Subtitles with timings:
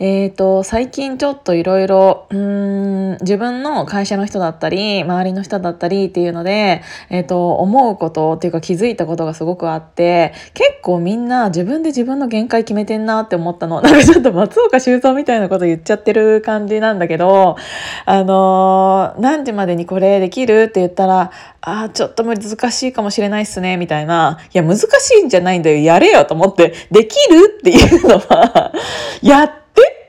[0.00, 13.80] えっ、ー、と、最近ちょっといろいろ、うん、自分の会社の人だったり、周りの人だったりっていうので、えっ、ー、と、思うことっていうか気づいたことがすごくあって、結構みんな自分で自分の限界決めてんなって思ったの。
[13.82, 17.56] なんかちょっと松岡修造みたいなこと言っちゃってる感じなんだけど、
[18.04, 22.40] あのー、何時までにこれできるって言ったら、ああ、ちょっと難
[22.70, 24.38] しいかもしれないっすね、みたいな。
[24.54, 24.86] いや、難し
[25.20, 25.78] いんじゃないんだよ。
[25.78, 28.72] やれよと思って、できるっていうのは、
[29.22, 29.50] やっ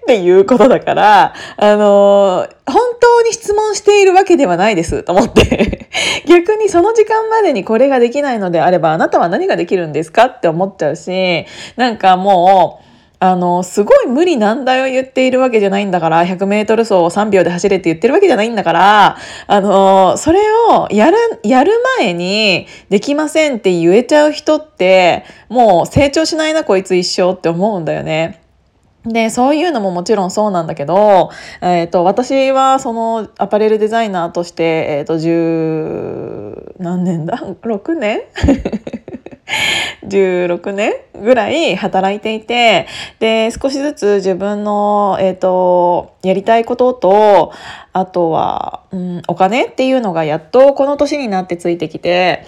[0.09, 5.87] っていうことだから、あのー、本当に質問しているわけではないですと思って
[6.25, 11.45] 逆にその時間までにこれができないのであれば、あなたは何ができるんですかって思っちゃうし、
[11.75, 12.85] なんかもう、
[13.19, 20.39] あの、すごい無理難題を言っているわけじゃないんだから、100メートル走を3秒で走れって言ってるわけじゃないんだから、あの、それ
[20.69, 28.38] をやる、やる前にできませんって言えちゃう人って、もう成長しないなこいつ一生って思うんだよね。
[29.05, 31.29] で、そういうのももちろんそうなんだけど、
[31.61, 38.21] えっ、ー、と、私はそのアパレルデザイナーとして、えっ、ー、と、十、何年だ ?6 年？
[40.07, 42.87] 16年ぐらい働いていて、
[43.19, 47.53] で、少しずつ自分の、えっ、ー、と、やりたいことと、
[47.93, 52.45] あとは、うん、お金っていうのがやっとこの年になってついてきて、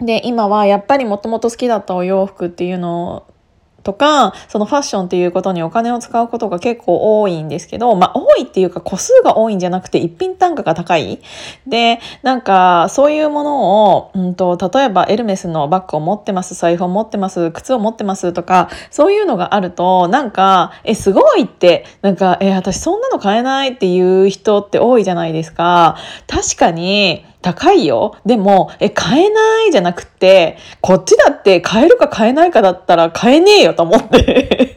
[0.00, 3.35] で、今はやっぱりもともと好きだったお洋服っていうのを
[3.86, 11.20] とか、そのファッションっていうことにお金を使うことが結構多いんですけど、まあ多いっていうか個数が多いんじゃなくて一品単価が高い。
[11.68, 25.96] で、なんかそういうものを、うんと、例えばエルメスのバッグを持ってます、財布を持ってます、靴を持ってますとか、そういうのがあると、なんか、え、すごいって、なんか、え、私そんなの買えないっていう人って多いじゃないですか。
[26.26, 28.16] 確かに、高いよ。
[28.26, 34.75] でも、え、買えないじゃなくて、こっちだって買えるか買えないかだったら買えねえよと思って。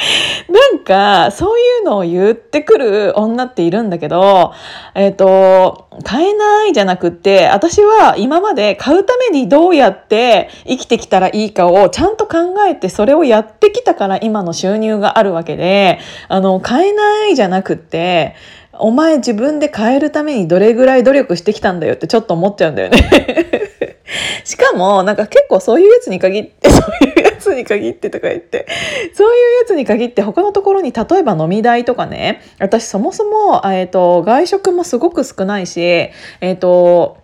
[0.48, 4.52] なんか、そういうのを言ってくる女っているんだけど、
[4.94, 18.34] えっ、ー、と、買えないじゃなくって、私は今まで買うためにどうやって生きてきたらいいかをちゃんと考えて、それをやってきたから今の収入があるわけで、あの、買えないじゃなくって、
[18.72, 22.98] お前自分で変えるためにどれぐらい努力してきたんだよってちょっと思っちゃうんだよね。
[24.44, 28.66] しかも、なんか結構そういうやつに限って、そういうつに限ってとか言って、
[29.14, 37.18] そういうやつに限って他のところに例えば飲み代とかね、私そもそも、えっ、ー、と、外食もすごく少ないし、えっ、ー、と、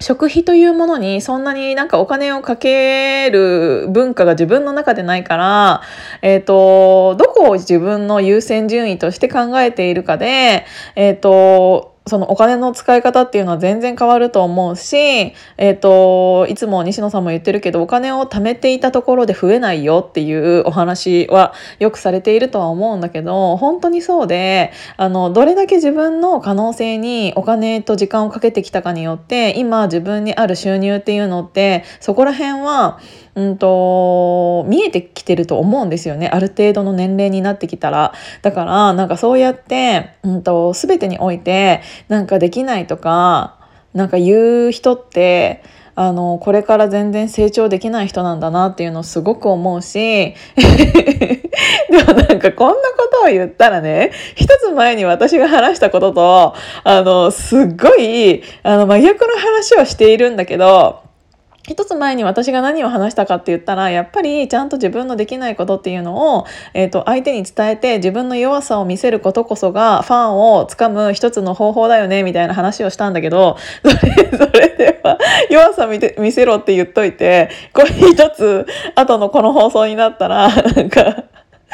[0.00, 5.82] 食費というものにそんなになんかお金をかける文化が自分の中でないから、
[6.20, 10.66] えっ、ー、と、どこを自分の優先順位として考えているかで、
[10.96, 15.32] えっ、ー、と、そのお金の使い方っていうのは全然変わると思うし、え
[15.70, 32.98] っ、ー、と、いつも西野さんも言ってるけど、お金を貯めていたところで増えないよっていうお話はよくされているとは思うんだけど、本当にそうで、あの、どれだけ自分の可能性にお金と時間をかけてきたかによって、今自分にある収入っていうのって、そこら辺は、
[33.34, 36.28] うんと、見えてきてると思うんですよね。
[36.28, 38.12] ある程度の年齢になってきたら。
[38.42, 43.58] だから、なんかそうやって、うんと、全てにおいて、なんかできないとか、
[43.92, 45.62] なんか言う人って、
[45.96, 61.03] あの、これから全然成長できない人なんだなっていうのをすごく思うし、 でもなんかこんなことを言ったらね、一つ前に私が話したことと、あの、すっごい、あの、真逆の話をしているんだけど、
[61.66, 81.24] 一つ前に私が何を話したかって言ったら、やっぱりちゃんと自分のできないことっていうのを、えっ、ー、と、相手に伝えて自分の弱さを見せることこそがファンをつかむ一つの方法だよね、みたいな話をしたんだけど、それ、それでは弱さ見て見せろって言っといて、これ一つ後のこの放送になったら、なんか、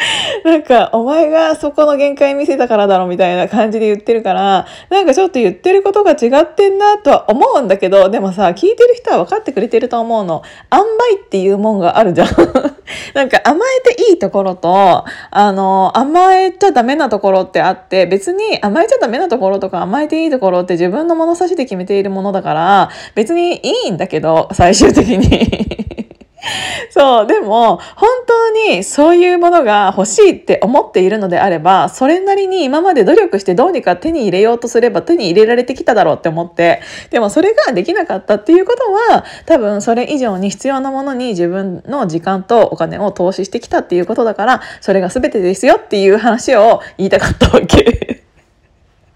[0.44, 10.42] なんか、お前がそこの限界見せたからだろみたいな感じで言ってるから、なんかちょっと言ってることが違ってんなとは思うんだけど、でもさ、聞いてる人は分かってくれてると思うの。
[10.72, 12.28] 塩梅っていうもんがあるじゃん。
[13.14, 26.09] なんか甘えていいところと、あの、甘えちゃダメなところってあって、別に甘えちゃダメなところとか甘えていいところって自分の物差しで決めているものだから、別にいいんだけど、最終的に
[26.90, 48.09] そう、でも、本当にそういうものが欲しいって思っているのであれば、それなりに今まで努力してどうにか手に入れようとすれば手に入れられてきただろうって思って、でもそれができなかったっていうことは、多分それ以上に必要なものに自分の時間とお金を投資してきたっていうことだから、それが全てですよっていう話を言いたかったわけ。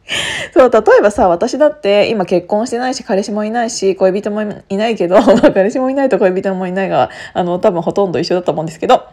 [0.52, 5.16] そう、例えばさ、私だって今結婚してないし、彼氏もいないし、恋人もいないけど、
[5.54, 9.04] 彼氏もいないと恋人もいないが、あの、多分ほとんど一緒だと思うんですけど、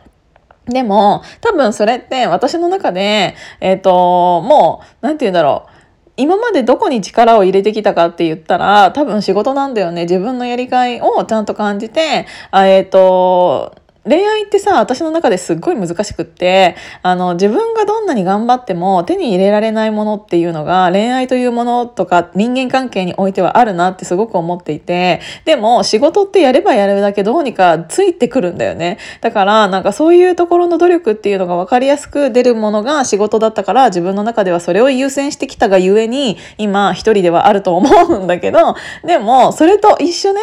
[0.65, 5.71] でも、多分それって私の中で、えっ、ー、と、もう、なんて言うんだろう。
[6.17, 10.03] 今までどこに力を入れてきたかって言ったら、多分仕事なんだよね。
[10.03, 28.97] 自分のやりがいをちゃんと感じて、あえっ、ー、と、恋愛ってさ、私の中ですっごい難しくって、あの、自分がどんなに頑張っても手に入れられないものっていうのが恋愛というものとか人間関係においてはあるなってすごく思っていて、でも仕事ってやればやるだけどうにかついてくるんだよね。
[29.21, 38.75] だからなんかそういうところの努力っていうのが分かりやすく出るものが仕事だったから自分の中ではそれを優先してきたがゆえに今一人ではあると思うんだけど、
[39.05, 40.39] でもそれと一緒で、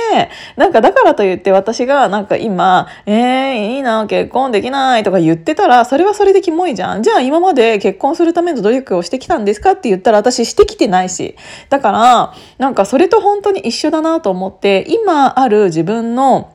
[0.55, 7.03] なんかだからといって私がなんか今、えーいいな、結婚できないとか言ってたら、それはそれでキモいじゃん。
[7.03, 11.37] じゃあ今まで結婚するための努力をしてきたんですかって言ったら私してきてないし。
[11.69, 16.53] だから、なんかそれと本当に一緒だなと思って、今ある自分の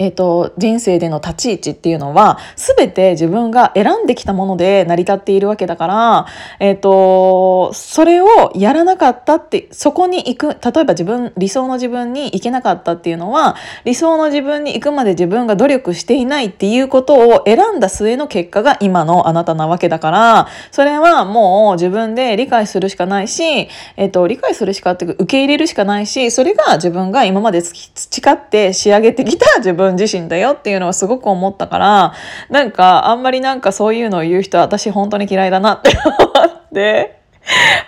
[0.00, 6.26] えっ、ー、と、人生での立ち位置っていうのは、すべて自分が選んできたもので成り立っているわけだから、
[6.58, 23.68] えっ、ー、と、それをやらなかったって、そこに行く、例えば自分、理想の自分に行けなかったっていうのは、理想の自分に行くまで自分が努力していないっていうことを選んだ末の結果が今のあなたなわけだから、それはもう自分で理解するしかないし、
[23.98, 32.14] えっ、ー、と、理解するしかって、受け入れるしかないし、それが自分が今まで培って仕上げてきた自分分自身だよっていうのはすごく思ったから、
[32.48, 36.16] なんかあんまりなんかそういうのを言う人は私本当に嫌いだなって思
[36.46, 37.20] って、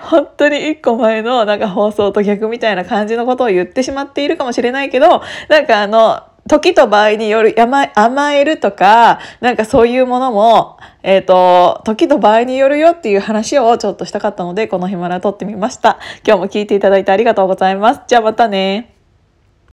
[0.00, 7.54] 本当に一個前のなんか放送と逆みたいな感じのことを言ってしまっているかもしれないけど、なんかあの、時と場合による
[7.94, 15.98] 甘えるとか、なんかそういうものも、えっ、ー、と、時と場合によるよっていう話をちょっとしたかったので、このヒマラ撮ってみました。
[16.26, 18.00] 今日も聞いていただいてありがとうございます。
[18.08, 18.91] じゃあまたね。